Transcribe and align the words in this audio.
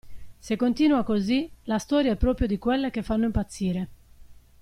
Se 0.39 0.55
continua 0.57 1.03
così, 1.03 1.47
la 1.65 1.77
storia 1.77 2.13
è 2.13 2.17
proprio 2.17 2.47
di 2.47 2.57
quelle 2.57 2.89
che 2.89 3.03
fanno 3.03 3.25
impazzire! 3.25 3.89